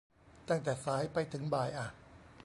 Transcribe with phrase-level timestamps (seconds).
[0.49, 1.87] ตั้งแต่สายไปถึงบ่ายอ่ะ